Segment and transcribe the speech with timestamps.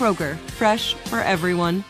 [0.00, 1.84] Kroger, fresh for everyone.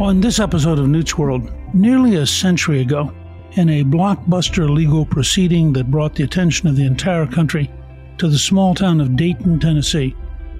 [0.00, 3.12] On this episode of Newt's World, nearly a century ago,
[3.54, 7.72] in a blockbuster legal proceeding that brought the attention of the entire country
[8.18, 10.14] to the small town of Dayton, Tennessee,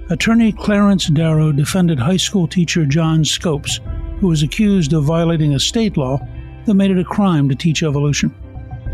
[0.09, 3.79] attorney Clarence Darrow defended high school teacher John Scopes,
[4.19, 6.19] who was accused of violating a state law
[6.65, 8.35] that made it a crime to teach evolution.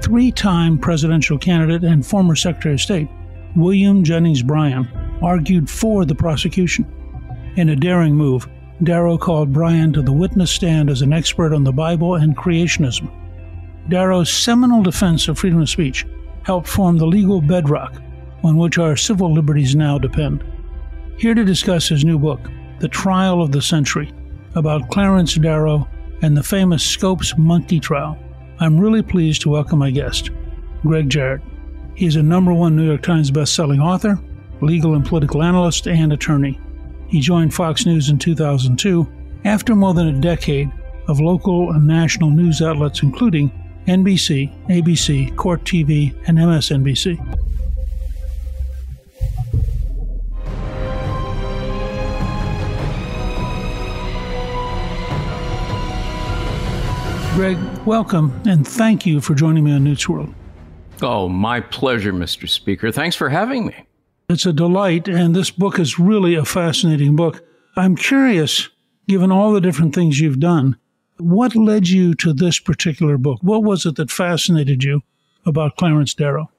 [0.03, 3.07] Three time presidential candidate and former Secretary of State
[3.57, 4.87] William Jennings Bryan
[5.19, 6.85] argued for the prosecution.
[7.55, 8.47] In a daring move,
[8.83, 13.11] Darrow called Bryan to the witness stand as an expert on the Bible and creationism.
[13.89, 16.05] Darrow's seminal defense of freedom of speech
[16.43, 17.99] helped form the legal bedrock
[18.43, 20.43] on which our civil liberties now depend.
[21.17, 24.13] Here to discuss his new book, The Trial of the Century,
[24.53, 25.87] about Clarence Darrow
[26.21, 28.19] and the famous Scopes monkey trial,
[28.59, 30.29] I'm really pleased to welcome my guest,
[30.83, 31.41] Gregg Jarrett.
[31.97, 34.19] He's a number one New York Times bestselling author,
[34.61, 36.59] legal and political analyst, and attorney.
[37.07, 39.07] He joined Fox News in 2002
[39.45, 40.71] after more than a decade
[41.07, 43.49] of local and national news outlets, including
[43.87, 47.17] NBC, ABC, Court TV, and MSNBC.
[57.33, 57.57] Gregg,
[57.87, 60.31] welcome, and thank you for joining me on Newt's World.
[61.01, 62.49] Oh, my pleasure, Mr.
[62.49, 62.91] Speaker.
[62.91, 63.75] Thanks for having me.
[64.29, 67.41] It's a delight, and this book is really a fascinating book.
[67.75, 68.69] I'm curious,
[69.07, 70.77] given all the different things you've done,
[71.17, 73.39] what led you to this particular book?
[73.41, 75.01] What was it that fascinated you
[75.45, 76.51] about Clarence Darrow?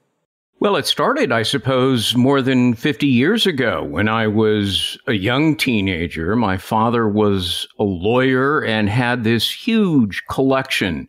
[0.61, 5.55] Well, it started, I suppose, more than 50 years ago when I was a young
[5.55, 6.35] teenager.
[6.35, 11.07] My father was a lawyer and had this huge collection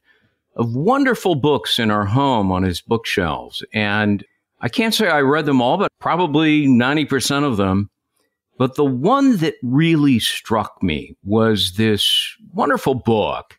[0.61, 3.65] of wonderful books in our home on his bookshelves.
[3.73, 4.23] And
[4.61, 7.89] I can't say I read them all, but probably 90% of them.
[8.59, 13.59] But the one that really struck me was this wonderful book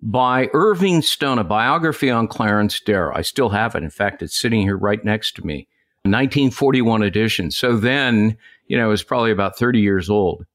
[0.00, 3.12] by Irving Stone, a biography on Clarence Darrow.
[3.12, 3.82] I still have it.
[3.82, 5.66] In fact, it's sitting here right next to me.
[6.04, 7.50] 1941 edition.
[7.50, 8.36] So then,
[8.68, 10.46] you know, it was probably about 30 years old.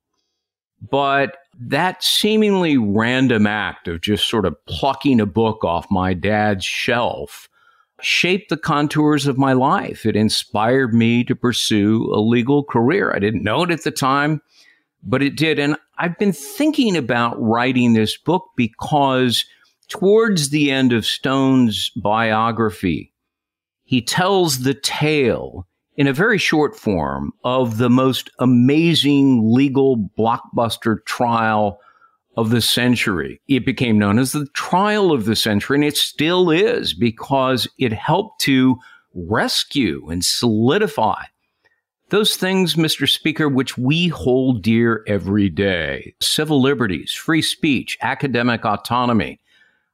[0.90, 6.66] But that seemingly random act of just sort of plucking a book off my dad's
[6.66, 7.48] shelf
[8.02, 10.06] shaped the contours of my life.
[10.06, 13.14] It inspired me to pursue a legal career.
[13.16, 14.42] I didn't know it at the time,
[15.04, 15.60] but it did.
[15.60, 19.46] And I've been thinking about writing this book because
[19.88, 23.14] towards the end of Stone's biography,
[23.84, 31.04] he tells the tale in a very short form of the most amazing legal blockbuster
[31.06, 31.80] trial
[32.38, 33.42] of the century.
[33.48, 37.92] It became known as the trial of the century, and it still is because it
[37.92, 38.78] helped to
[39.14, 41.24] rescue and solidify
[42.12, 43.10] those things, Mr.
[43.10, 49.40] Speaker, which we hold dear every day civil liberties, free speech, academic autonomy,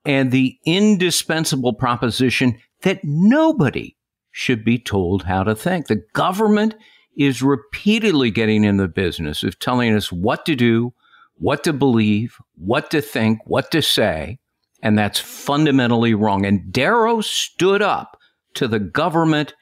[0.03, 3.95] and the indispensable proposition that nobody
[4.37, 5.87] should be told how to think.
[5.87, 6.75] The government
[7.17, 10.93] is repeatedly getting in the business of telling us what to do,
[11.39, 14.37] what to believe, what to think, what to say,
[14.83, 16.45] and that's fundamentally wrong.
[16.45, 18.19] And Darrow stood up
[18.53, 19.55] to the government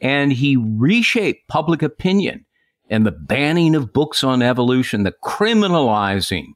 [0.00, 2.46] and he reshaped public opinion
[2.88, 6.46] and the banning of books on evolution, the criminalizing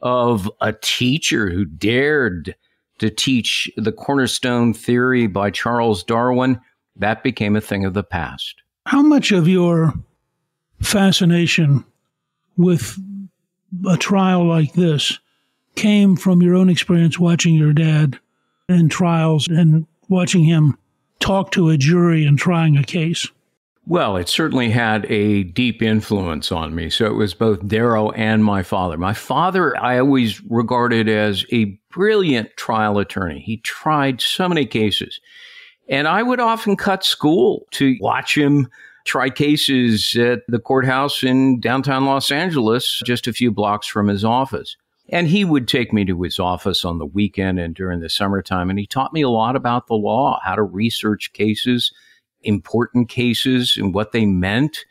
[0.00, 2.56] of a teacher who dared
[2.98, 6.60] to teach the cornerstone theory by Charles Darwin,
[6.96, 8.62] that became a thing of the past.
[8.86, 9.94] How much of your
[10.80, 11.84] fascination
[12.56, 12.98] with
[13.88, 15.18] a trial like this
[15.74, 18.18] came from your own experience watching your dad
[18.68, 20.76] in trials and watching him
[21.20, 23.26] talk to a jury and trying a case?
[23.86, 26.88] Well, it certainly had a deep influence on me.
[26.88, 28.96] So it was both Darrow and my father.
[28.96, 33.40] My father, I always regarded as a brilliant trial attorney.
[33.40, 35.20] He tried so many cases.
[35.88, 38.68] And I would often cut school to watch him
[39.04, 44.24] try cases at the courthouse in downtown Los Angeles, just a few blocks from his
[44.24, 44.76] office.
[45.08, 48.70] And he would take me to his office on the weekend and during the summertime.
[48.70, 51.92] And he taught me a lot about the law, how to research cases
[52.44, 54.84] important cases and what they meant.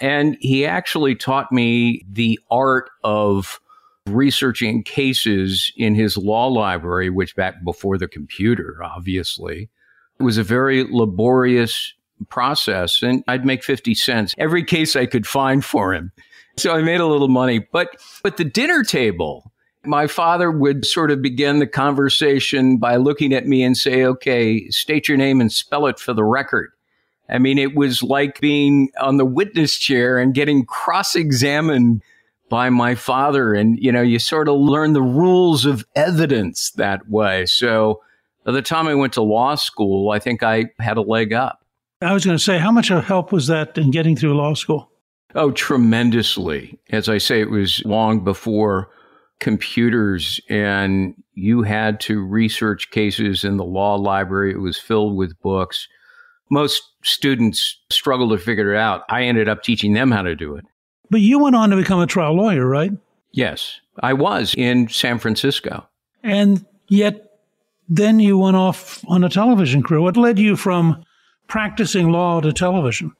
[0.00, 3.60] And he actually taught me the art of
[4.06, 9.70] researching cases in his law library, which back before the computer, obviously,
[10.18, 11.92] it was a very laborious
[12.28, 13.02] process.
[13.02, 16.12] And I'd make 50 cents every case I could find for him.
[16.56, 17.58] So I made a little money.
[17.58, 19.50] But at the dinner table,
[19.84, 24.68] my father would sort of begin the conversation by looking at me and say, okay,
[24.70, 26.70] state your name and spell it for the record.
[27.28, 32.02] I mean, it was like being on the witness chair and getting cross examined
[32.50, 33.54] by my father.
[33.54, 37.46] And, you know, you sort of learn the rules of evidence that way.
[37.46, 38.02] So
[38.44, 41.64] by the time I went to law school, I think I had a leg up.
[42.00, 44.54] I was going to say, how much of help was that in getting through law
[44.54, 44.90] school?
[45.34, 46.78] Oh, tremendously.
[46.90, 48.90] As I say, it was long before
[49.40, 54.52] computers and you had to research cases in the law library.
[54.52, 55.88] It was filled with books
[56.50, 59.02] most students struggled to figure it out.
[59.08, 60.64] I ended up teaching them how to do it.
[61.10, 62.92] But you went on to become a trial lawyer, right?
[63.32, 65.86] Yes, I was in San Francisco.
[66.22, 67.33] And yet,
[67.88, 70.00] then you went off on a television career.
[70.00, 71.04] What led you from
[71.48, 73.12] practicing law to television?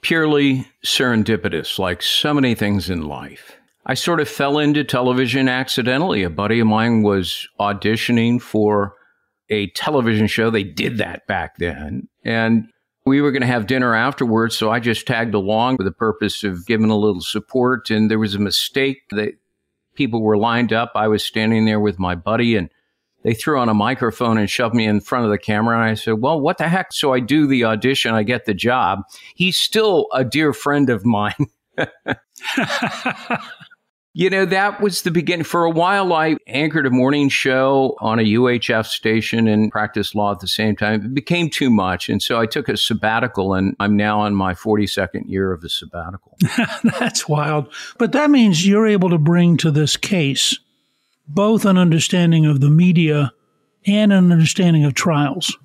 [0.00, 3.56] Purely serendipitous, like so many things in life.
[3.86, 6.22] I sort of fell into television accidentally.
[6.22, 8.94] A buddy of mine was auditioning for
[9.48, 10.50] a television show.
[10.50, 12.06] They did that back then.
[12.24, 12.68] And
[13.06, 14.56] we were going to have dinner afterwards.
[14.56, 17.90] So I just tagged along with the purpose of giving a little support.
[17.90, 19.32] And there was a mistake that
[19.94, 20.92] people were lined up.
[20.94, 22.68] I was standing there with my buddy and
[23.28, 25.76] they threw on a microphone and shoved me in front of the camera.
[25.76, 26.94] And I said, well, what the heck?
[26.94, 28.14] So I do the audition.
[28.14, 29.00] I get the job.
[29.34, 31.34] He's still a dear friend of mine.
[34.14, 35.44] You know, that was the beginning.
[35.44, 40.32] For a while, I anchored a morning show on a UHF station and practiced law
[40.32, 41.04] at the same time.
[41.04, 42.08] It became too much.
[42.08, 45.68] And so I took a sabbatical, and I'm now on my 42nd year of a
[45.68, 46.36] sabbatical.
[46.98, 47.72] That's wild.
[47.96, 50.58] But that means you're able to bring to this case
[51.28, 53.32] both an understanding of the media
[53.86, 55.56] and an understanding of trials.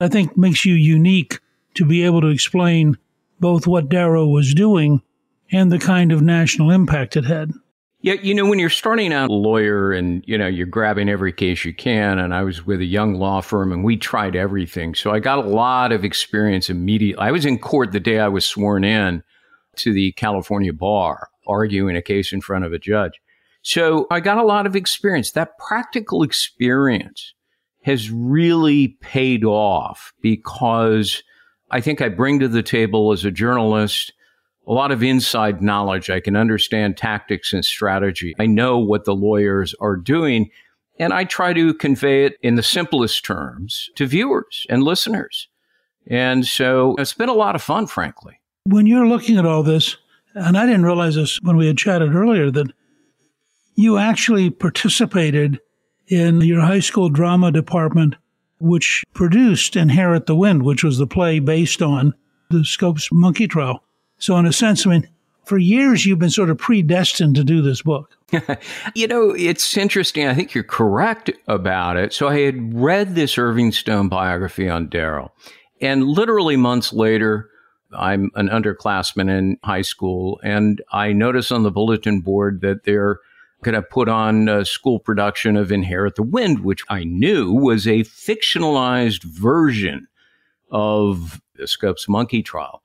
[0.00, 1.40] I think makes you unique
[1.74, 2.98] to be able to explain
[3.40, 5.02] both what Darrow was doing
[5.50, 7.52] and the kind of national impact it had.
[8.00, 11.32] Yeah, you know, when you're starting out a lawyer and, you know, you're grabbing every
[11.32, 14.94] case you can, and I was with a young law firm and we tried everything.
[14.94, 17.20] So I got a lot of experience immediately.
[17.20, 19.24] I was in court the day I was sworn in
[19.76, 23.20] to the California bar, arguing a case in front of a judge.
[23.68, 25.32] So I got a lot of experience.
[25.32, 27.34] That practical experience
[27.82, 31.22] has really paid off because
[31.70, 34.14] I think I bring to the table as a journalist
[34.66, 36.08] a lot of inside knowledge.
[36.08, 38.34] I can understand tactics and strategy.
[38.38, 40.48] I know what the lawyers are doing.
[40.98, 45.46] And I try to convey it in the simplest terms to viewers and listeners.
[46.06, 48.40] And so it's been a lot of fun, frankly.
[48.64, 49.98] When you're looking at all this,
[50.34, 52.72] and I didn't realize this when we had chatted earlier, that
[53.78, 55.60] you actually participated
[56.08, 58.16] in your high school drama department,
[58.58, 62.12] which produced Inherit the Wind, which was the play based on
[62.50, 63.84] the Scopes monkey trial.
[64.18, 65.08] So, in a sense, I mean,
[65.44, 68.10] for years you've been sort of predestined to do this book.
[68.96, 70.26] you know, it's interesting.
[70.26, 72.12] I think you're correct about it.
[72.12, 75.30] So, I had read this Irving Stone biography on Darrow,
[75.80, 77.48] and literally months later,
[77.96, 83.20] I'm an underclassman in high school, and I notice on the bulletin board that they're
[83.62, 87.86] going to put on a school production of Inherit the Wind, which I knew was
[87.86, 90.06] a fictionalized version
[90.70, 92.82] of the Scopes monkey trial.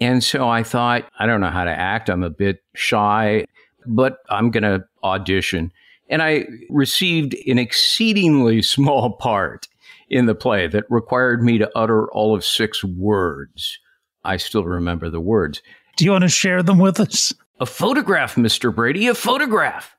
[0.00, 2.08] And so I thought, I don't know how to act.
[2.08, 3.46] I'm a bit shy,
[3.86, 5.72] but I'm going to audition.
[6.08, 9.68] And I received an exceedingly small part
[10.08, 13.78] in the play that required me to utter all of six words.
[14.24, 15.62] I still remember the words.
[15.96, 17.32] Do you want to share them with us?
[17.60, 18.74] A photograph, Mr.
[18.74, 19.96] Brady, a photograph.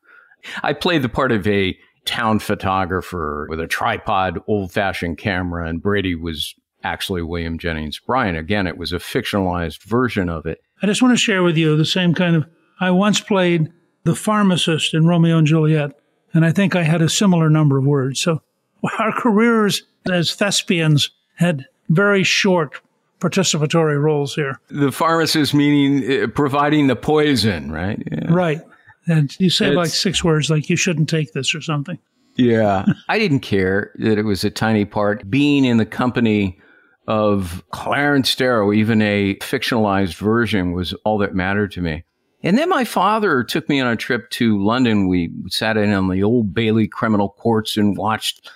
[0.61, 5.81] I played the part of a town photographer with a tripod, old fashioned camera, and
[5.81, 8.35] Brady was actually William Jennings Bryan.
[8.35, 10.61] Again, it was a fictionalized version of it.
[10.81, 12.45] I just want to share with you the same kind of.
[12.79, 13.71] I once played
[14.03, 15.91] the pharmacist in Romeo and Juliet,
[16.33, 18.19] and I think I had a similar number of words.
[18.19, 18.41] So
[18.99, 22.81] our careers as thespians had very short
[23.19, 24.59] participatory roles here.
[24.69, 28.01] The pharmacist meaning uh, providing the poison, right?
[28.11, 28.33] Yeah.
[28.33, 28.61] Right.
[29.07, 31.99] And you say it's, like six words, like you shouldn't take this or something.
[32.35, 32.85] Yeah.
[33.09, 35.29] I didn't care that it was a tiny part.
[35.29, 36.59] Being in the company
[37.07, 42.03] of Clarence Darrow, even a fictionalized version, was all that mattered to me.
[42.43, 45.07] And then my father took me on a trip to London.
[45.07, 48.49] We sat in on the Old Bailey criminal courts and watched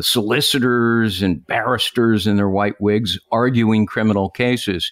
[0.00, 4.90] solicitors and barristers in their white wigs arguing criminal cases.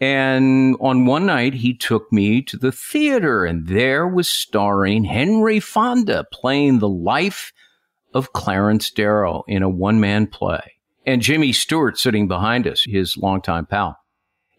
[0.00, 5.60] And on one night, he took me to the theater, and there was starring Henry
[5.60, 7.52] Fonda playing the life
[8.12, 10.72] of Clarence Darrow in a one man play,
[11.06, 13.98] and Jimmy Stewart sitting behind us, his longtime pal.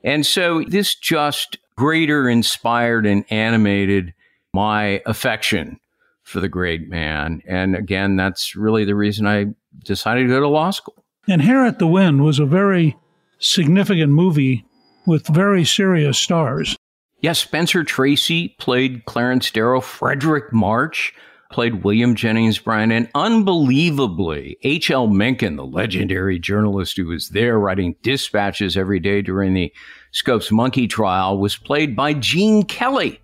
[0.03, 4.13] And so this just greater inspired and animated
[4.53, 5.79] my affection
[6.23, 7.41] for the great man.
[7.47, 9.47] And again, that's really the reason I
[9.83, 11.03] decided to go to law school.
[11.27, 12.95] And Inherit the Wind was a very
[13.39, 14.65] significant movie
[15.07, 16.75] with very serious stars.
[17.21, 19.81] Yes, Spencer Tracy played Clarence Darrow.
[19.81, 21.13] Fredric March
[21.51, 22.91] played William Jennings Bryan.
[22.91, 25.07] And unbelievably, H.L.
[25.07, 29.73] Mencken, the legendary journalist who was there writing dispatches every day during the
[30.11, 33.21] Scopes Monkey trial, was played by Gene Kelly.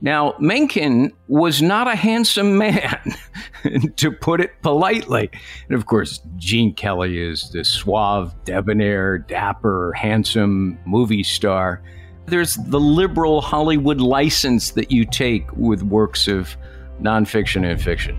[0.00, 3.16] Now, Mencken was not a handsome man,
[3.96, 5.30] to put it politely.
[5.68, 11.82] And of course, Gene Kelly is the suave, debonair, dapper, handsome movie star.
[12.26, 16.56] There's the liberal Hollywood license that you take with works of
[17.00, 18.18] nonfiction and fiction.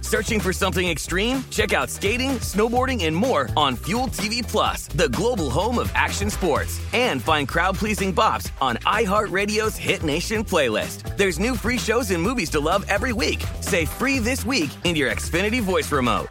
[0.11, 1.41] Searching for something extreme?
[1.51, 6.29] Check out skating, snowboarding, and more on Fuel TV Plus, the global home of action
[6.29, 6.81] sports.
[6.91, 11.15] And find crowd-pleasing bops on iHeartRadio's Hit Nation playlist.
[11.15, 13.41] There's new free shows and movies to love every week.
[13.61, 16.27] Say free this week in your Xfinity voice remote.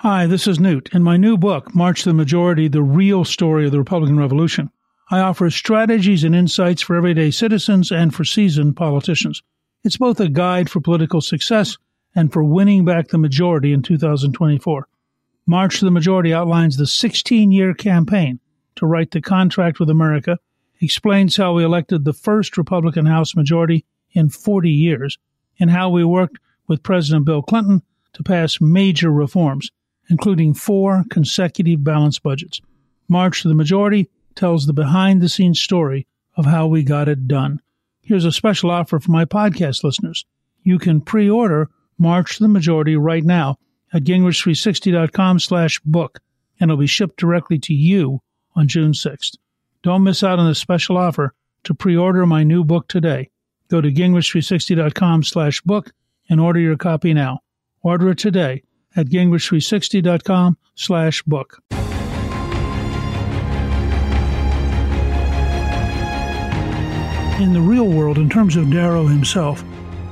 [0.00, 0.88] Hi, this is Newt.
[0.92, 4.68] In my new book, March the Majority The Real Story of the Republican Revolution,
[5.12, 9.44] I offer strategies and insights for everyday citizens and for seasoned politicians.
[9.84, 11.76] It's both a guide for political success
[12.14, 14.88] and for winning back the majority in 2024.
[15.46, 18.40] March to the Majority outlines the 16 year campaign
[18.76, 20.38] to write the contract with America,
[20.80, 25.18] explains how we elected the first Republican House majority in 40 years,
[25.60, 27.82] and how we worked with President Bill Clinton
[28.14, 29.70] to pass major reforms
[30.08, 32.60] including four consecutive balanced budgets.
[33.08, 37.28] March to the Majority tells the behind the scenes story of how we got it
[37.28, 37.60] done.
[38.04, 40.26] Here's a special offer for my podcast listeners.
[40.62, 43.56] You can pre order March the Majority right now
[43.94, 46.20] at gingrich360.com slash book,
[46.60, 48.20] and it'll be shipped directly to you
[48.54, 49.36] on June 6th.
[49.82, 51.34] Don't miss out on this special offer
[51.64, 53.30] to pre order my new book today.
[53.70, 55.90] Go to gingrich360.com slash book
[56.28, 57.40] and order your copy now.
[57.82, 61.62] Order it today at gingrich360.com slash book.
[67.44, 69.62] In the real world, in terms of Darrow himself,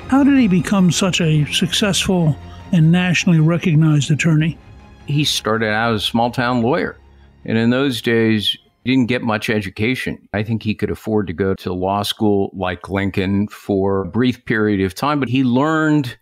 [0.08, 2.36] How did he become such a successful
[2.72, 4.58] and nationally recognized attorney?
[5.06, 6.98] He started out as a small town lawyer.
[7.46, 10.28] And in those days, he didn't get much education.
[10.34, 14.44] I think he could afford to go to law school like Lincoln for a brief
[14.44, 16.18] period of time, but he learned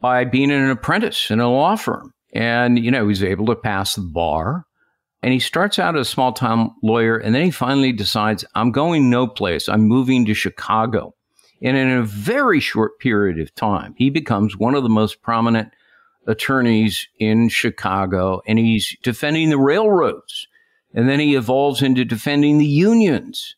[0.00, 2.12] by being an apprentice in a law firm.
[2.32, 4.64] And, you know, he was able to pass the bar.
[5.22, 8.70] And he starts out as a small town lawyer, and then he finally decides, I'm
[8.70, 9.68] going no place.
[9.68, 11.14] I'm moving to Chicago.
[11.60, 15.72] And in a very short period of time, he becomes one of the most prominent
[16.28, 20.46] attorneys in Chicago, and he's defending the railroads.
[20.94, 23.56] And then he evolves into defending the unions.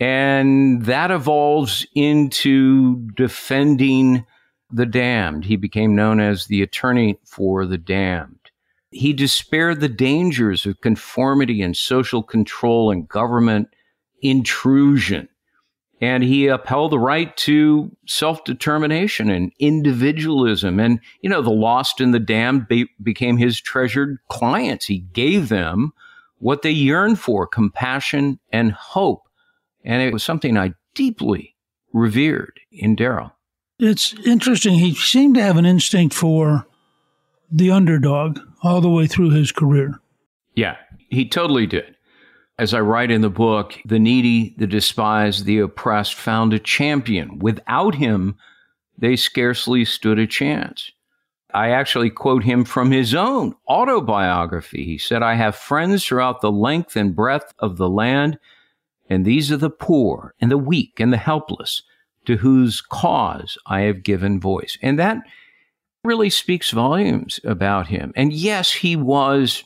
[0.00, 4.24] And that evolves into defending
[4.70, 5.44] the damned.
[5.44, 8.45] He became known as the attorney for the damned.
[8.90, 13.68] He despaired the dangers of conformity and social control and government
[14.22, 15.28] intrusion.
[16.00, 20.78] And he upheld the right to self determination and individualism.
[20.78, 24.86] And, you know, the lost and the damned be- became his treasured clients.
[24.86, 25.92] He gave them
[26.38, 29.22] what they yearned for compassion and hope.
[29.84, 31.56] And it was something I deeply
[31.94, 33.32] revered in Darrow.
[33.78, 34.74] It's interesting.
[34.74, 36.66] He seemed to have an instinct for
[37.50, 40.00] the underdog all the way through his career.
[40.54, 40.76] Yeah,
[41.10, 41.96] he totally did.
[42.58, 47.38] As I write in the book, the needy, the despised, the oppressed found a champion.
[47.38, 48.36] Without him,
[48.96, 50.90] they scarcely stood a chance.
[51.52, 54.84] I actually quote him from his own autobiography.
[54.84, 58.38] He said, I have friends throughout the length and breadth of the land,
[59.08, 61.82] and these are the poor and the weak and the helpless
[62.24, 64.76] to whose cause I have given voice.
[64.82, 65.18] And that
[66.06, 68.12] really speaks volumes about him.
[68.16, 69.64] And yes, he was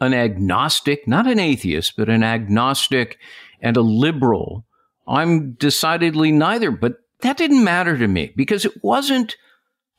[0.00, 3.18] an agnostic, not an atheist, but an agnostic
[3.60, 4.64] and a liberal.
[5.06, 9.36] I'm decidedly neither, but that didn't matter to me because it wasn't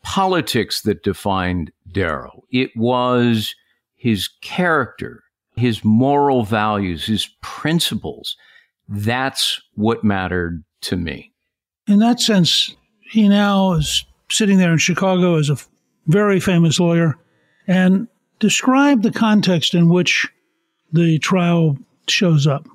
[0.04, 2.44] politics that defined Darrow.
[2.52, 3.56] It was
[3.96, 5.24] his character,
[5.56, 8.36] his moral values, his principles.
[8.88, 11.32] That's what mattered to me.
[11.88, 12.76] In that sense,
[13.10, 15.58] he now is sitting there in Chicago as a
[16.08, 17.18] very famous lawyer,
[17.68, 18.08] and
[18.40, 20.28] describe the context in which
[20.92, 22.68] the trial shows up.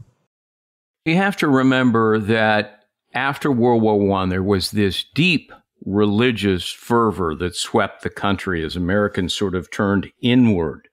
[1.05, 2.85] You have to remember that
[3.15, 5.53] after World War I, there was this deep
[5.85, 10.89] religious fervor that swept the country as Americans sort of turned inward.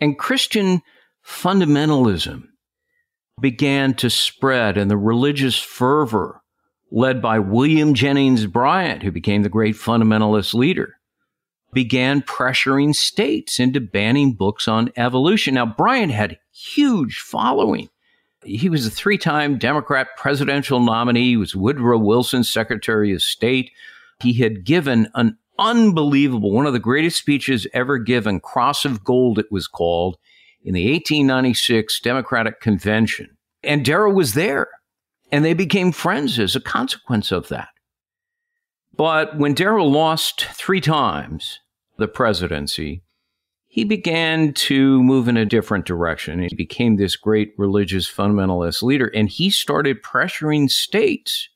[0.00, 0.82] And Christian
[1.26, 2.44] fundamentalism
[3.40, 6.40] began to spread, and the religious fervor
[6.90, 10.94] led by William Jennings Bryan, who became the great fundamentalist leader,
[11.72, 15.54] began pressuring states into banning books on evolution.
[15.54, 17.88] Now, Bryan had huge following.
[18.42, 21.30] He was a three-time Democrat presidential nominee.
[21.30, 23.70] He was Woodrow Wilson's Secretary of State.
[24.20, 29.38] He had given an unbelievable, one of the greatest speeches ever given, Cross of Gold,
[29.38, 30.16] it was called,
[30.64, 33.36] in the 1896 Democratic Convention.
[33.62, 34.68] And Darrow was there.
[35.30, 37.68] And they became friends as a consequence of that.
[38.96, 41.60] But when Darrow lost three times
[41.98, 43.02] the presidency,
[43.66, 46.40] he began to move in a different direction.
[46.40, 51.48] He became this great religious fundamentalist leader, and he started pressuring states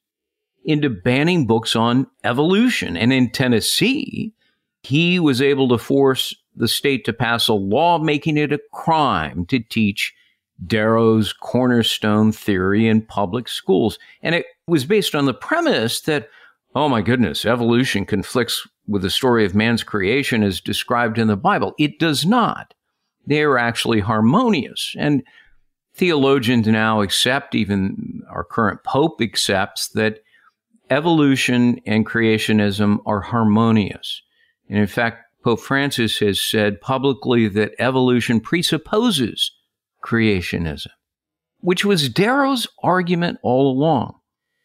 [0.64, 2.96] into banning books on evolution.
[2.96, 4.34] And in Tennessee,
[4.82, 9.46] he was able to force the state to pass a law making it a crime
[9.46, 10.14] to teach
[10.66, 13.98] Darwin's cornerstone theory in public schools.
[14.22, 16.28] And it was based on the premise that,
[16.74, 21.36] oh my goodness, evolution conflicts with the story of man's creation as described in the
[21.36, 21.74] Bible.
[21.78, 22.74] It does not.
[23.26, 24.94] They are actually harmonious.
[24.98, 25.22] And
[25.94, 30.20] theologians now accept, even our current Pope accepts, that
[30.90, 34.22] evolution and creationism are harmonious.
[34.68, 39.50] And in fact, Pope Francis has said publicly that evolution presupposes
[40.02, 40.88] creationism,
[41.60, 44.14] which was Darrow's argument all along.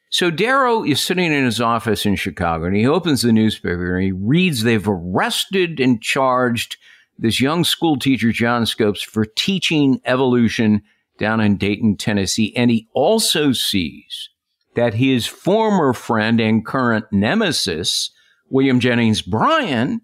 [0.10, 4.06] So Darrow is sitting in his office in Chicago and he opens the newspaper and
[4.06, 6.78] he reads they've arrested and charged
[7.20, 10.84] this young school teacher, John Scopes, for teaching evolution
[11.18, 12.54] down in Dayton, Tennessee.
[12.56, 14.30] And he also sees
[14.76, 18.12] that his former friend and current nemesis,
[18.50, 20.02] William Jennings Bryan,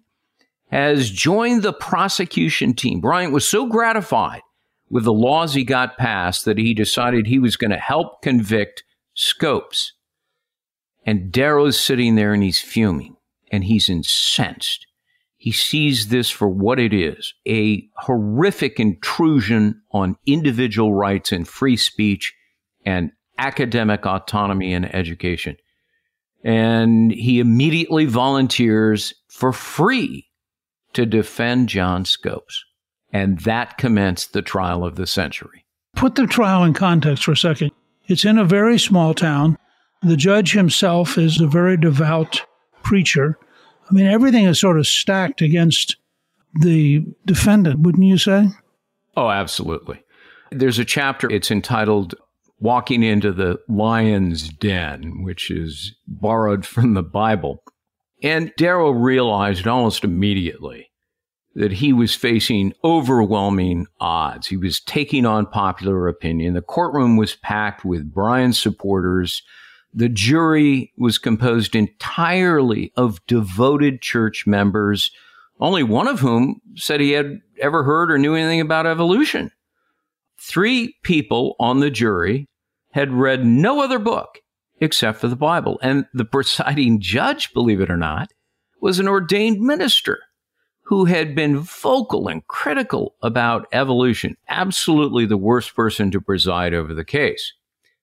[0.70, 3.00] has joined the prosecution team.
[3.00, 4.42] Bryan was so gratified
[4.94, 8.84] with the laws he got passed that he decided he was going to help convict
[9.12, 9.92] Scopes.
[11.04, 13.16] And Darrow's sitting there and he's fuming
[13.50, 14.86] and he's incensed.
[15.36, 21.76] He sees this for what it is a horrific intrusion on individual rights and free
[21.76, 22.32] speech
[22.86, 25.56] and academic autonomy and education.
[26.44, 30.28] And he immediately volunteers for free
[30.92, 32.64] to defend John Scopes.
[33.14, 35.64] And that commenced the trial of the century.
[35.94, 37.70] Put the trial in context for a second.
[38.06, 39.56] It's in a very small town.
[40.02, 42.42] The judge himself is a very devout
[42.82, 43.38] preacher.
[43.88, 45.96] I mean, everything is sort of stacked against
[46.60, 48.48] the defendant, wouldn't you say?
[49.16, 50.02] Oh, absolutely.
[50.50, 52.16] There's a chapter, it's entitled
[52.60, 57.62] Walking into the Lion's Den, which is borrowed from the Bible.
[58.22, 60.90] And Darrow realized almost immediately
[61.54, 64.48] that he was facing overwhelming odds.
[64.48, 66.54] He was taking on popular opinion.
[66.54, 69.42] The courtroom was packed with Bryan's supporters.
[69.92, 75.12] The jury was composed entirely of devoted church members,
[75.60, 79.52] only one of whom said he had ever heard or knew anything about evolution.
[80.40, 82.48] Three people on the jury
[82.90, 84.40] had read no other book
[84.80, 85.78] except for the Bible.
[85.82, 88.32] And the presiding judge, believe it or not,
[88.80, 90.18] was an ordained minister
[90.84, 94.36] who had been vocal and critical about evolution.
[94.48, 97.54] Absolutely the worst person to preside over the case.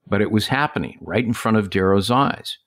[0.08, 2.58] But it was happening right in front of Darrow's eyes.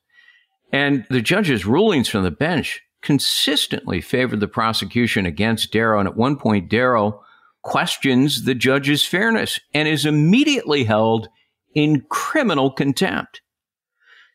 [0.72, 5.98] And the judge's rulings from the bench consistently favored the prosecution against Darrow.
[5.98, 7.22] And at one point, Darrow
[7.62, 11.28] questions the judge's fairness and is immediately held
[11.74, 13.40] in criminal contempt.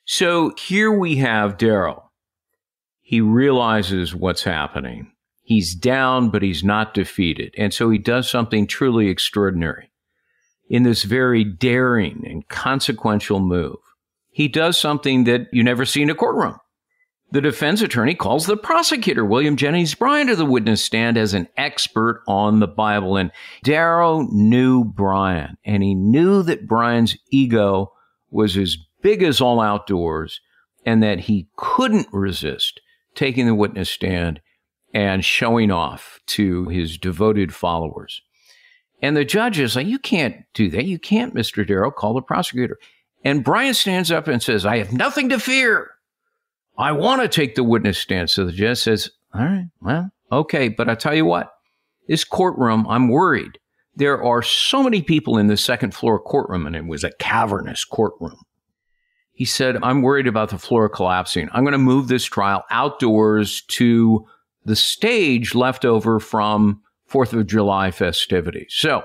[0.05, 2.09] So here we have Darrow.
[3.01, 5.13] He realizes what's happening.
[5.49, 7.55] He's down, but he's not defeated.
[7.57, 9.89] And so he does something truly extraordinary
[10.69, 13.77] in this very daring and consequential move.
[14.29, 16.57] He does something that you never see in a courtroom.
[17.31, 21.47] The defense attorney calls the prosecutor, William Jennings Bryan, to the witness stand as an
[21.57, 23.17] expert on the Bible.
[23.17, 23.31] And
[23.63, 27.91] Darrow knew Bryan, and he knew that Bryan's ego
[28.29, 30.41] was as big as all outdoors,
[30.85, 32.81] and that he couldn't resist
[33.15, 34.41] taking the witness stand
[34.93, 38.21] and showing off to his devoted followers.
[39.01, 40.85] And the judge is like, You can't do that.
[40.85, 41.65] You can't, Mr.
[41.65, 42.77] Darrow, call the prosecutor.
[43.23, 45.91] And Bryan stands up and says, I have nothing to fear.
[46.77, 48.29] I want to take the witness stand.
[48.29, 50.69] So the judge says, All right, well, okay.
[50.69, 51.51] But I tell you what,
[52.07, 53.59] this courtroom, I'm worried.
[53.95, 57.83] There are so many people in the second floor courtroom, and it was a cavernous
[57.83, 58.41] courtroom.
[59.33, 61.49] He said, I'm worried about the floor collapsing.
[61.51, 64.25] I'm going to move this trial outdoors to
[64.65, 68.73] the stage left over from Fourth of July festivities.
[68.77, 69.03] So,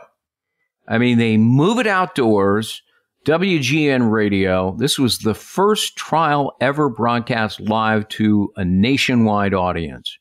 [0.86, 2.82] I mean, they move it outdoors.
[3.24, 4.76] WGN radio.
[4.76, 10.18] This was the first trial ever broadcast live to a nationwide audience.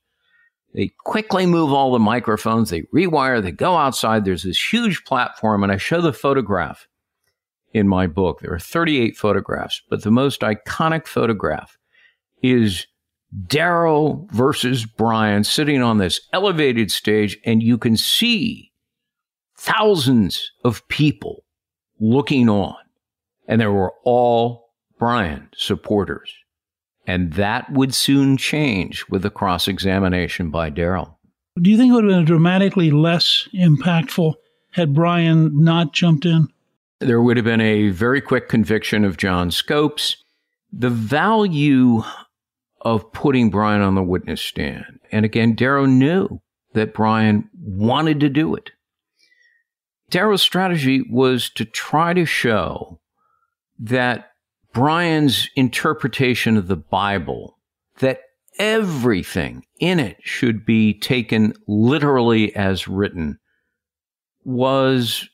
[0.74, 4.24] They quickly move all the microphones, they rewire, they go outside.
[4.24, 6.88] There's this huge platform, and I show the photograph
[7.74, 8.40] in my book.
[8.40, 11.78] There are 38 photographs, but the most iconic photograph
[12.42, 12.88] is
[13.48, 18.72] Darrow versus Bryan sitting on this elevated stage, and you can see
[19.58, 21.44] thousands of people
[22.00, 22.76] looking on
[23.48, 26.34] and there were all Bryan supporters.
[27.06, 31.18] And that would soon change with the cross examination by Darrow.
[31.62, 34.34] Do you think it would have been dramatically less impactful
[34.72, 36.48] had Bryan not jumped in?
[37.00, 40.18] There would have been a very quick conviction of John Scopes.
[40.72, 42.04] The value
[42.84, 46.42] of putting Bryan on the witness stand, and again, Darrow knew
[46.74, 48.72] that Bryan wanted to do it.
[50.10, 53.00] Darrow's strategy was to try to show
[53.80, 54.32] that
[54.74, 57.58] Bryan's interpretation of the Bible,
[58.00, 58.22] that
[58.60, 63.40] everything in it should be taken literally as written,
[64.44, 65.30] was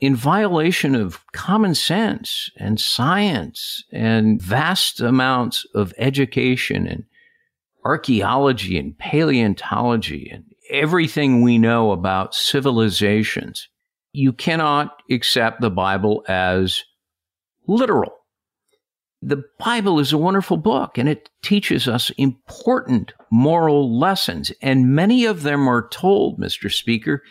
[0.00, 7.04] in violation of common sense and science and vast amounts of education and
[7.84, 13.68] archaeology and paleontology and everything we know about civilizations.
[14.12, 16.82] You cannot accept the Bible as
[17.68, 18.12] literal.
[19.22, 24.52] The Bible is a wonderful book and it teaches us important moral lessons.
[24.60, 26.72] And many of them are told, Mr.
[26.72, 27.22] Speaker,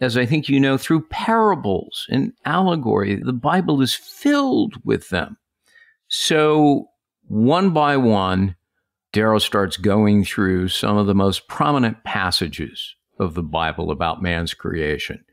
[0.00, 3.16] as I think you know, through parables and allegory.
[3.16, 5.36] The Bible is filled with them.
[6.08, 6.88] So
[7.28, 8.56] one by one,
[9.12, 14.54] Darrow starts going through some of the most prominent passages of the Bible about man's
[14.54, 15.24] creation.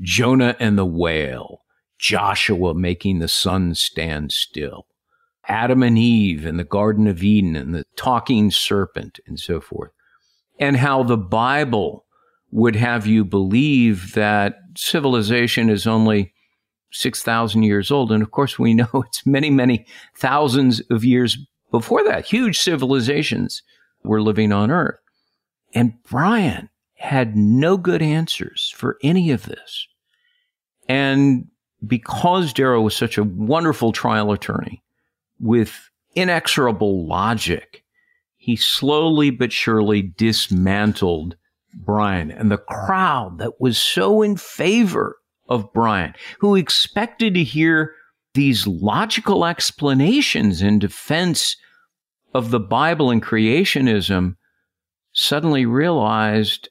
[0.00, 1.62] Jonah and the whale,
[1.98, 4.86] Joshua making the sun stand still,
[5.48, 9.90] Adam and Eve in the Garden of Eden and the talking serpent and so forth,
[10.60, 12.04] and how the Bible
[12.50, 16.32] would have you believe that civilization is only
[16.92, 18.10] 6,000 years old.
[18.10, 21.38] And of course, we know it's many, many thousands of years
[21.70, 23.62] before that, huge civilizations
[24.02, 24.98] were living on Earth.
[25.74, 29.86] And Bryan had no good answers for any of this.
[30.88, 31.46] And
[31.86, 34.82] because Darrow was such a wonderful trial attorney
[35.38, 37.84] with inexorable logic,
[38.36, 41.36] he slowly but surely dismantled
[41.74, 45.16] Bryan and the crowd that was so in favor
[45.48, 47.94] of Bryan, who expected to hear
[48.34, 51.56] these logical explanations in defense
[52.34, 54.36] of the Bible and creationism,
[55.12, 56.68] suddenly realized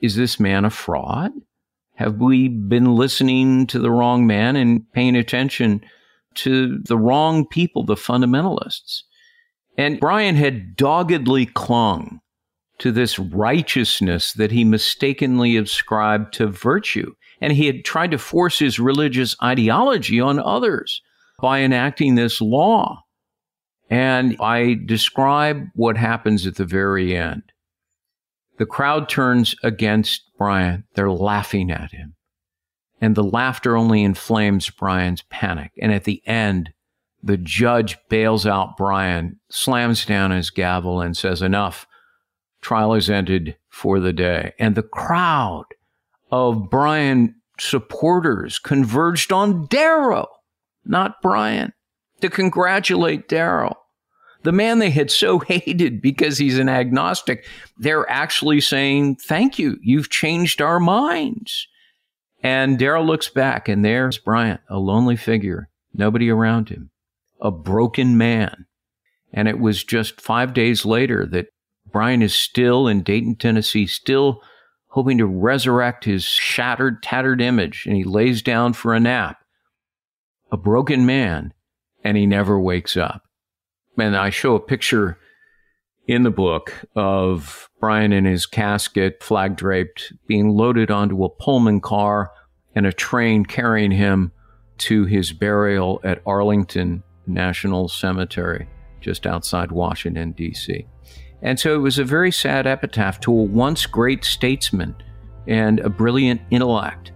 [0.00, 1.30] is this man a fraud?
[1.94, 5.82] Have we been listening to the wrong man and paying attention
[6.34, 9.02] to the wrong people, the fundamentalists?
[9.78, 12.20] And Bryan had doggedly clung
[12.82, 17.14] to this righteousness that he mistakenly ascribed to virtue.
[17.40, 21.00] And he had tried to force his religious ideology on others
[21.40, 23.04] by enacting this law.
[23.88, 27.44] And I describe what happens at the very end.
[28.58, 30.82] The crowd turns against Bryan.
[30.96, 32.16] They're laughing at him.
[33.00, 35.70] And the laughter only inflames Bryan's panic.
[35.80, 36.70] And at the end,
[37.22, 41.86] the judge bails out Bryan, slams down his gavel, and says, Enough
[42.62, 44.54] trial is ended for the day.
[44.58, 45.66] And the crowd
[46.30, 50.28] of Bryan supporters converged on Darrow,
[50.84, 51.72] not Bryan,
[52.20, 53.76] to congratulate Darrow.
[54.44, 57.46] The man they had so hated because he's an agnostic,
[57.76, 59.78] they're actually saying, Thank you.
[59.82, 61.68] You've changed our minds.
[62.44, 66.90] And Darrow looks back, and there's Bryant, a lonely figure, nobody around him,
[67.40, 68.66] a broken man.
[69.32, 71.51] And it was just five days later that
[71.92, 74.42] Bryan is still in Dayton, Tennessee, still
[74.88, 79.38] hoping to resurrect his shattered, tattered image, and he lays down for a nap.
[80.50, 81.54] A broken man,
[82.04, 83.22] and he never wakes up.
[83.98, 85.18] And I show a picture
[86.06, 91.80] in the book of Bryan in his casket, flag draped, being loaded onto a Pullman
[91.80, 92.30] car
[92.74, 94.32] and a train carrying him
[94.78, 98.68] to his burial at Arlington National Cemetery,
[99.00, 100.86] just outside Washington, D.C.
[101.42, 104.94] And so it was a very sad epitaph to a once great statesman
[105.48, 107.12] and a brilliant intellect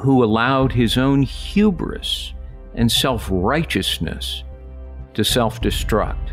[0.00, 2.32] who allowed his own hubris
[2.74, 4.44] and self righteousness
[5.14, 6.30] to self destruct.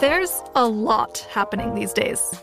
[0.00, 2.42] There's a lot happening these days.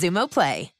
[0.00, 0.79] Xumo Play.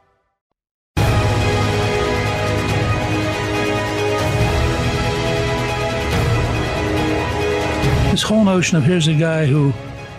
[8.21, 9.71] This whole notion of here's a guy who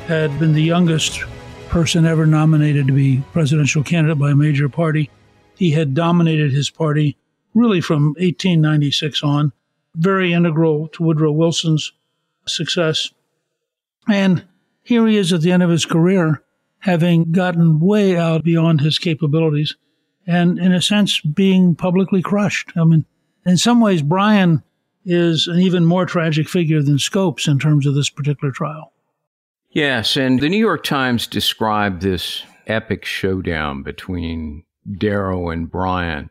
[0.08, 1.20] had been the youngest
[1.68, 5.08] person ever nominated to be presidential candidate by a major party.
[5.54, 7.16] He had dominated his party
[7.54, 9.52] really from 1896 on,
[9.94, 11.92] very integral to Woodrow Wilson's
[12.44, 13.12] success.
[14.08, 14.46] And
[14.82, 16.42] here he is at the end of his career,
[16.80, 19.76] having gotten way out beyond his capabilities
[20.26, 22.72] and, in a sense, being publicly crushed.
[22.76, 23.04] I mean,
[23.46, 24.64] in some ways, Bryan
[25.04, 28.92] is an even more tragic figure than Scopes in terms of this particular trial.
[29.70, 34.64] Yes, and the New York Times described this epic showdown between
[34.98, 36.30] Darrow and Bryan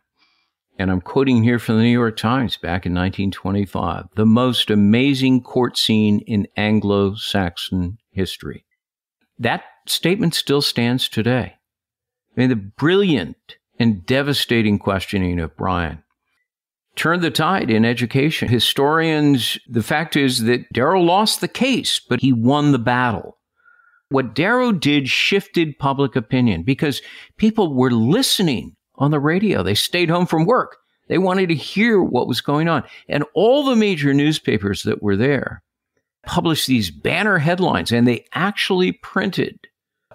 [0.81, 5.43] and I'm quoting here from the New York Times back in 1925, the most amazing
[5.43, 8.65] court scene in Anglo Saxon history.
[9.37, 11.53] That statement still stands today.
[11.55, 16.03] I mean, the brilliant and devastating questioning of Bryan
[16.95, 18.49] turned the tide in education.
[18.49, 23.37] Historians, the fact is that Darrow lost the case, but he won the battle.
[24.09, 27.01] What Darrow did shifted public opinion because
[27.37, 29.63] people were listening on the radio.
[29.63, 30.77] They stayed home from work.
[31.07, 32.83] They wanted to hear what was going on.
[33.07, 35.63] And all the major newspapers that were there
[36.25, 39.59] published these banner headlines and they actually printed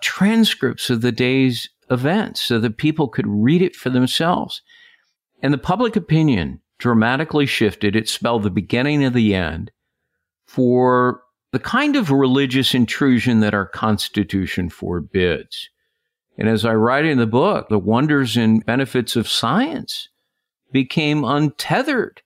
[0.00, 4.62] transcripts of the day's events so that people could read it for themselves.
[5.42, 7.96] And the public opinion dramatically shifted.
[7.96, 9.70] It spelled the beginning of the end
[10.46, 15.70] for the kind of religious intrusion that our Constitution forbids.
[16.38, 20.08] And as I write in the book, the wonders and benefits of science
[20.70, 22.20] became untethered,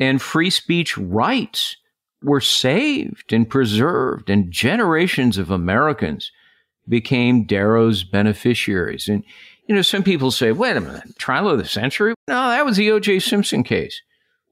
[0.00, 1.76] and free speech rights
[2.22, 6.32] were saved and preserved, and generations of Americans
[6.88, 9.08] became Darrow's beneficiaries.
[9.08, 9.24] And,
[9.66, 12.14] you know, some people say, wait a minute, trial of the century?
[12.28, 13.20] No, that was the O.J.
[13.20, 14.00] Simpson case,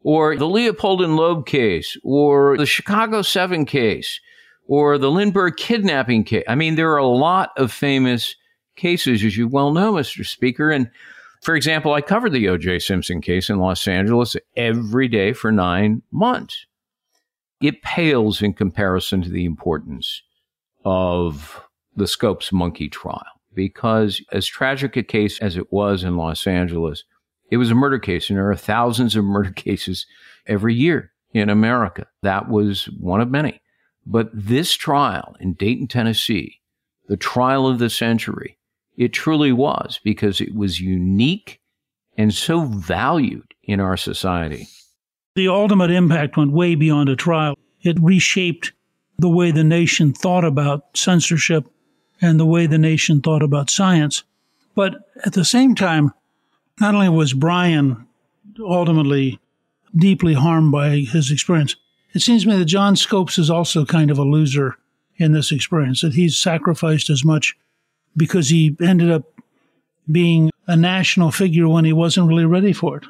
[0.02, 4.20] or the Leopold and Loeb case, or the Chicago 7 case,
[4.66, 6.44] or the Lindbergh kidnapping case.
[6.48, 8.34] I mean, there are a lot of famous
[8.76, 10.26] cases, as you well know, Mr.
[10.26, 10.70] Speaker.
[10.70, 10.90] And
[11.42, 12.78] for example, I covered the O.J.
[12.78, 16.66] Simpson case in Los Angeles every day for nine months.
[17.60, 20.22] It pales in comparison to the importance
[20.84, 21.62] of
[21.94, 23.22] the Scopes monkey trial
[23.54, 27.04] because, as tragic a case as it was in Los Angeles,
[27.50, 30.06] it was a murder case, and there are thousands of murder cases
[30.46, 32.06] every year in America.
[32.22, 33.60] That was one of many.
[34.04, 36.60] But this trial in Dayton, Tennessee,
[37.08, 38.58] the trial of the century,
[38.96, 41.60] it truly was because it was unique
[42.16, 44.68] and so valued in our society.
[45.34, 47.56] The ultimate impact went way beyond a trial.
[47.80, 48.72] It reshaped
[49.18, 51.64] the way the nation thought about censorship
[52.22, 54.22] and the way the nation thought about science.
[54.74, 54.94] But
[55.26, 56.12] at the same time,
[56.80, 58.06] not only was Bryan
[58.58, 59.38] ultimately
[59.94, 61.76] deeply harmed by his experience,
[62.14, 64.76] it seems to me that John Scopes is also kind of a loser
[65.16, 67.56] in this experience, that he's sacrificed as much
[68.16, 69.24] because he ended up
[70.10, 73.04] being a national figure when he wasn't really ready for it.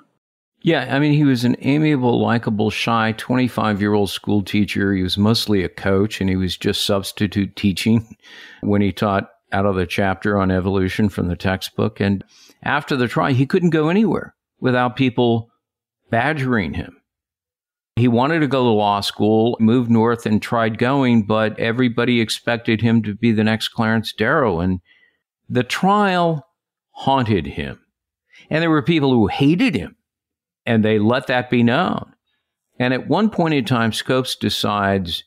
[0.63, 4.95] Yeah, I mean, he was an amiable, likable, shy 25 year old school teacher.
[4.95, 8.17] He was mostly a coach and he was just substitute teaching
[8.61, 12.01] when he taught out of the chapter on evolution from the textbook.
[12.01, 12.25] And
[12.63, 15.51] after the trial, he couldn't go anywhere without people
[16.11, 16.97] badgering him.
[17.97, 22.81] He wanted to go to law school, moved north and tried going, but everybody expected
[22.81, 24.61] him to be the next Clarence Darrow.
[24.61, 24.81] And
[25.49, 26.47] the trial
[26.93, 27.79] haunted him.
[28.49, 29.97] And there were people who hated him,
[30.67, 32.13] and they let that be known.
[32.79, 35.25] And at one point in time, Scopes decides,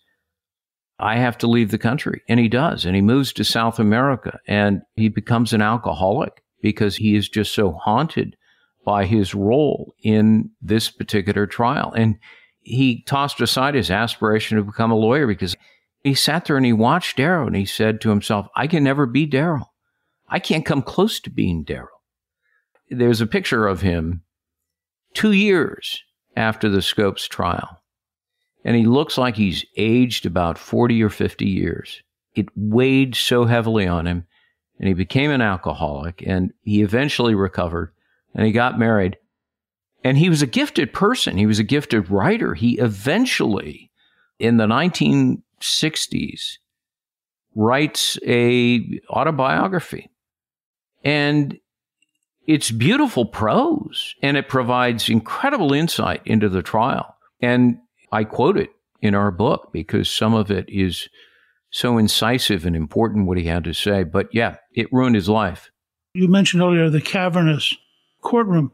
[0.99, 2.21] I have to leave the country.
[2.27, 2.85] And he does.
[2.85, 7.53] And he moves to South America and he becomes an alcoholic because he is just
[7.53, 8.35] so haunted
[8.85, 11.91] by his role in this particular trial.
[11.93, 12.17] And
[12.61, 15.55] he tossed aside his aspiration to become a lawyer because
[16.03, 19.05] he sat there and he watched Darrow and he said to himself, I can never
[19.05, 19.71] be Darrow.
[20.27, 21.87] I can't come close to being Darrow.
[22.89, 24.21] There's a picture of him
[25.15, 26.03] two years
[26.37, 27.81] after the Scopes trial,
[28.63, 32.03] and he looks like he's aged about 40 or 50 years.
[32.35, 34.27] It weighed so heavily on him,
[34.77, 37.93] and he became an alcoholic, and he eventually recovered,
[38.35, 39.17] and he got married.
[40.03, 41.37] And he was a gifted person.
[41.37, 42.53] He was a gifted writer.
[42.53, 43.89] He eventually,
[44.37, 46.57] in the 1960s,
[47.55, 50.11] writes a autobiography
[51.03, 51.57] and
[52.47, 57.15] it's beautiful prose and it provides incredible insight into the trial.
[57.41, 57.79] And
[58.11, 61.09] I quote it in our book because some of it is
[61.71, 64.03] so incisive and important what he had to say.
[64.03, 65.71] But yeah, it ruined his life.
[66.13, 67.75] You mentioned earlier the cavernous
[68.21, 68.71] courtroom.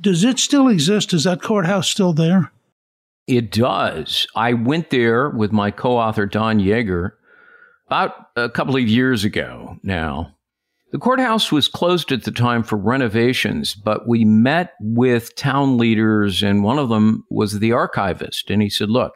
[0.00, 1.14] Does it still exist?
[1.14, 2.52] Is that courthouse still there?
[3.26, 4.26] It does.
[4.36, 7.12] I went there with my co author, Don Yaeger,
[7.86, 10.34] about a couple of years ago now.
[10.94, 16.40] The courthouse was closed at the time for renovations, but we met with town leaders,
[16.40, 18.48] and one of them was the archivist.
[18.48, 19.12] And he said, Look,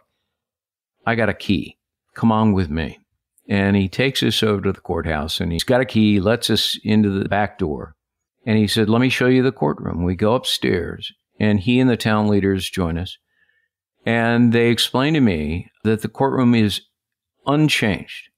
[1.06, 1.78] I got a key.
[2.16, 2.98] Come on with me.
[3.48, 6.76] And he takes us over to the courthouse, and he's got a key, lets us
[6.82, 7.94] into the back door.
[8.44, 10.02] And he said, Let me show you the courtroom.
[10.02, 13.18] We go upstairs, and he and the town leaders join us.
[14.04, 16.80] And they explain to me that the courtroom is
[17.46, 18.30] unchanged.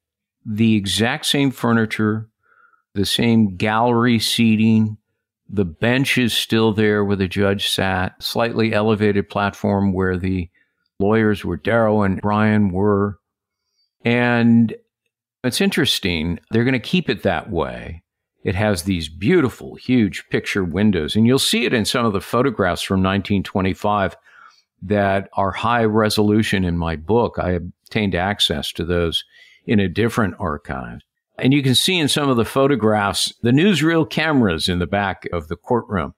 [0.44, 2.29] The exact same furniture,
[2.94, 4.96] the same gallery seating,
[5.48, 10.48] The bench is still there where the judge sat, slightly elevated platform where the
[11.00, 13.18] lawyers were Darrow and Bryan were.
[14.04, 14.74] And
[15.42, 16.38] it's interesting.
[16.50, 18.02] They're going to keep it that way.
[18.44, 22.20] It has these beautiful, huge picture windows, and you'll see it in some of the
[22.20, 24.16] photographs from 1925
[24.82, 27.38] that are high resolution in my book.
[27.38, 29.24] I obtained access to those
[29.66, 31.00] in a different archive.
[31.40, 35.28] And you can see in some of the photographs the newsreel cameras in the back
[35.32, 36.14] of the courtroom.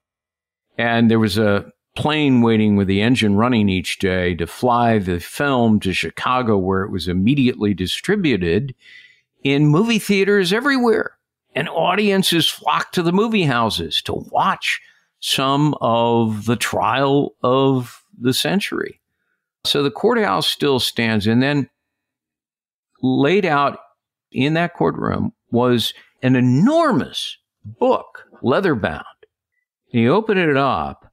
[0.76, 5.20] And there was a plane waiting with the engine running each day to fly the
[5.20, 8.74] film to Chicago, where it was immediately distributed
[9.42, 11.18] in movie theaters everywhere.
[11.54, 14.80] And audiences flocked to the movie houses to watch
[15.20, 19.00] some of the trial of the century.
[19.64, 21.26] So the courthouse still stands.
[21.26, 21.68] And then
[23.02, 23.78] laid out
[24.32, 29.04] in that courtroom was an enormous book, leather bound.
[29.92, 31.12] And you open it up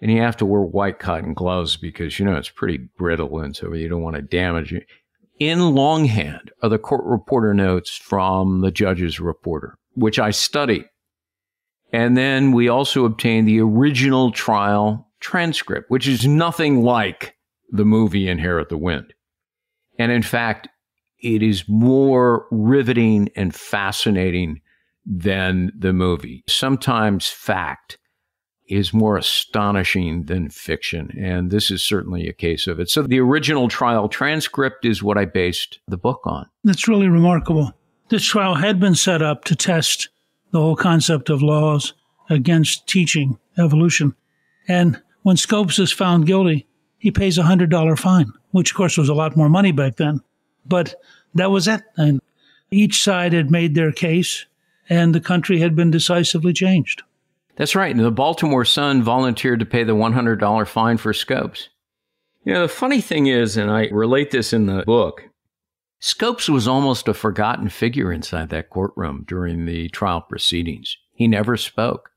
[0.00, 3.56] and you have to wear white cotton gloves because, you know, it's pretty brittle and
[3.56, 4.86] so you don't want to damage it.
[5.40, 10.84] In longhand are the court reporter notes from the judge's reporter, which I studied.
[11.92, 17.34] And then we also obtained the original trial transcript, which is nothing like
[17.70, 19.14] the movie Inherit the Wind.
[19.98, 20.68] And in fact,
[21.24, 24.60] it is more riveting and fascinating
[25.06, 26.44] than the movie.
[26.46, 27.98] Sometimes fact
[28.68, 32.90] is more astonishing than fiction, and this is certainly a case of it.
[32.90, 36.46] So the original trial transcript is what I based the book on.
[36.62, 37.72] That's really remarkable.
[38.10, 40.10] This trial had been set up to test
[40.50, 41.94] the whole concept of laws
[42.30, 44.14] against teaching evolution.
[44.68, 46.66] And when Scopes is found guilty,
[46.98, 50.20] he pays a $100 fine, which of course was a lot more money back then.
[50.66, 50.94] But
[51.34, 51.82] that was it.
[51.96, 52.20] And
[52.70, 54.46] each side had made their case,
[54.88, 57.02] and the country had been decisively changed.
[57.56, 57.94] That's right.
[57.94, 61.68] And the Baltimore Sun volunteered to pay the $100 fine for Scopes.
[62.44, 65.28] You know, the funny thing is, and I relate this in the book,
[66.00, 70.98] Scopes was almost a forgotten figure inside that courtroom during the trial proceedings.
[71.14, 72.10] He never spoke.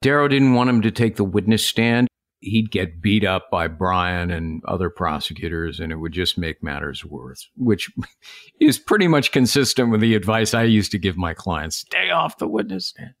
[0.00, 2.08] Darrow didn't want him to take the witness stand
[2.42, 7.04] he'd get beat up by Bryan and other prosecutors, and it would just make matters
[7.04, 7.90] worse, which
[8.60, 12.38] is pretty much consistent with the advice I used to give my clients stay off
[12.38, 13.14] the witness stand.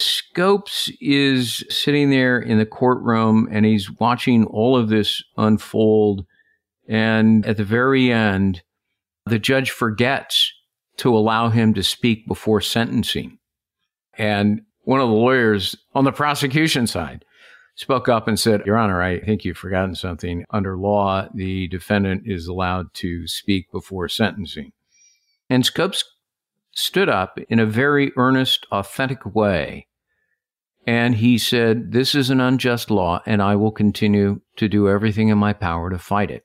[0.00, 6.24] Scopes is sitting there in the courtroom and he's watching all of this unfold.
[6.88, 8.62] And at the very end,
[9.26, 10.52] the judge forgets
[10.96, 13.38] to allow him to speak before sentencing.
[14.16, 17.24] And one of the lawyers on the prosecution side
[17.74, 20.44] spoke up and said, Your Honor, I think you've forgotten something.
[20.50, 24.72] Under law, the defendant is allowed to speak before sentencing.
[25.48, 26.04] And Scopes
[26.72, 29.86] stood up in a very earnest, authentic way.
[30.86, 35.28] And he said, This is an unjust law, and I will continue to do everything
[35.28, 36.44] in my power to fight it.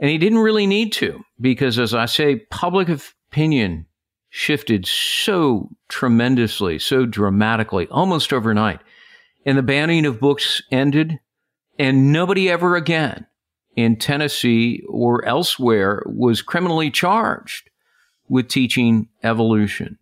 [0.00, 3.86] And he didn't really need to, because as I say, public opinion
[4.30, 8.80] shifted so tremendously, so dramatically, almost overnight
[9.44, 11.20] and the banning of books ended,
[11.78, 13.26] and nobody ever again
[13.76, 17.70] in Tennessee or elsewhere was criminally charged
[18.28, 19.98] with teaching evolution.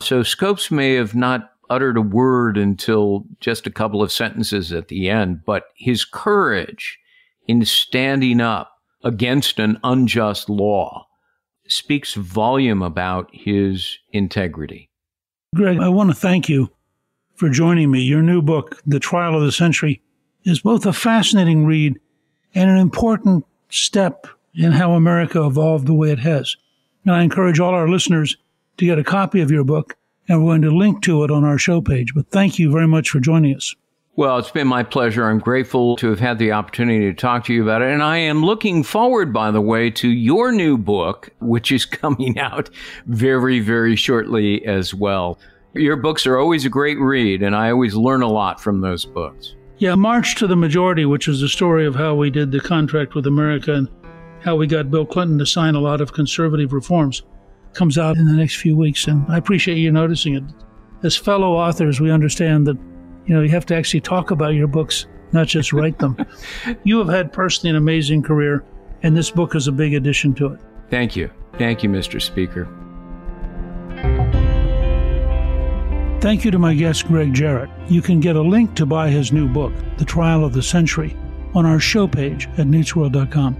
[0.00, 4.88] So Scopes may have not uttered a word until just a couple of sentences at
[4.88, 6.98] the end, but his courage
[7.48, 8.72] in standing up
[9.02, 11.06] against an unjust law
[11.68, 14.90] speaks volume about his integrity.
[15.54, 16.70] Gregg, I want to thank you
[17.36, 18.00] for joining me.
[18.00, 20.00] Your new book, The Trial of the Century,
[20.44, 21.98] is both a fascinating read
[22.54, 26.56] and an important step in how America evolved the way it has.
[27.04, 28.36] And I encourage all our listeners
[28.78, 29.96] to get a copy of your book,
[30.28, 32.14] and we're going to link to it on our show page.
[32.14, 33.74] But thank you very much for joining us.
[34.16, 35.28] Well, it's been my pleasure.
[35.28, 37.90] I'm grateful to have had the opportunity to talk to you about it.
[37.90, 42.38] And I am looking forward, by the way, to your new book, which is coming
[42.38, 42.70] out
[43.04, 45.38] very, very shortly as well.
[45.76, 49.04] Your books are always a great read, and I always learn a lot from those
[49.04, 49.54] books.
[49.78, 53.14] Yeah, March to the Majority, which is the story of how we did the contract
[53.14, 53.88] with America and
[54.40, 57.22] how we got Bill Clinton to sign a lot of conservative reforms,
[57.74, 59.06] comes out in the next few weeks.
[59.06, 60.44] And I appreciate you noticing it.
[61.02, 62.78] As fellow authors, we understand that
[63.26, 66.16] you know you have to actually talk about your books, not just write them.
[66.84, 68.64] you have had personally an amazing career,
[69.02, 70.60] and this book is a big addition to it.
[70.88, 71.30] Thank you.
[71.58, 72.22] Thank you, Mr.
[72.22, 72.66] Speaker.
[76.20, 77.70] Thank you to my guest, Gregg Jarrett.
[77.88, 81.14] You can get a link to buy his new book, The Trial of the Century,
[81.54, 83.56] on our show page at newtsworld.com.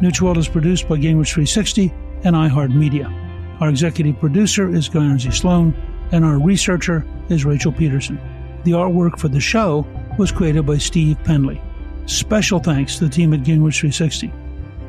[0.00, 1.92] Newsworld is produced by Gingrich 360
[2.24, 3.60] and iHeartMedia.
[3.60, 5.74] Our executive producer is Guernsey Sloan.
[6.10, 8.18] and our researcher is Rachel Peterson.
[8.64, 9.86] The artwork for the show
[10.18, 11.60] was created by Steve Penley.
[12.06, 14.32] Special thanks to the team at Gingrich 360.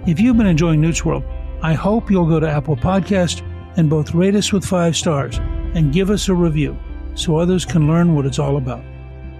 [0.07, 1.25] If you've been enjoying Newt's World,
[1.61, 3.41] I hope you'll go to Apple Podcast
[3.75, 5.37] and both rate us with five stars
[5.75, 6.79] and give us a review
[7.19, 8.83] so others can learn what it's all about.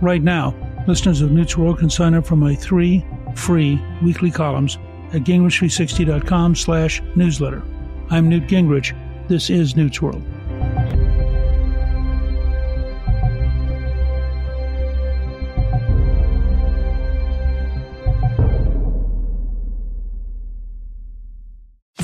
[0.02, 0.54] Right now,
[0.88, 3.06] listeners of Newt's World can sign up for my three
[3.36, 4.78] free weekly columns
[5.14, 7.64] at gingrich360.com slash newsletter.
[8.10, 8.96] I'm Newt Gingrich.
[9.28, 10.24] This is Newt's World.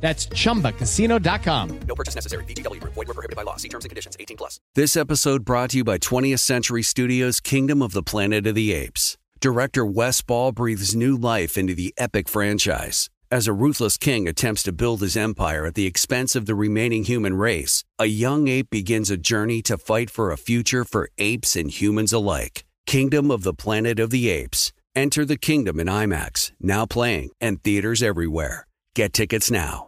[0.00, 1.80] That's chumbacasino.com.
[1.88, 2.44] No purchase necessary.
[2.44, 2.94] VGW Group.
[2.94, 3.56] Void were prohibited by law.
[3.56, 4.16] See terms and conditions.
[4.20, 4.60] 18 plus.
[4.74, 8.72] This episode brought to you by 20th Century Studios' Kingdom of the Planet of the
[8.72, 9.16] Apes.
[9.40, 13.10] Director Wes Ball breathes new life into the epic franchise.
[13.30, 17.04] As a ruthless king attempts to build his empire at the expense of the remaining
[17.04, 21.56] human race, a young ape begins a journey to fight for a future for apes
[21.56, 22.64] and humans alike.
[22.86, 24.72] Kingdom of the Planet of the Apes.
[24.94, 28.66] Enter the kingdom in IMAX, now playing, and theaters everywhere.
[28.94, 29.85] Get tickets now.